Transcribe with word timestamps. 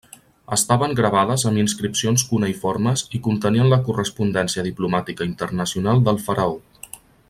Estaven 0.55 0.95
gravades 0.99 1.43
amb 1.49 1.61
inscripcions 1.63 2.23
cuneïformes 2.31 3.05
i 3.19 3.23
contenien 3.29 3.71
la 3.75 3.81
correspondència 3.91 4.67
diplomàtica 4.71 5.33
internacional 5.33 6.07
del 6.09 6.23
faraó. 6.29 6.59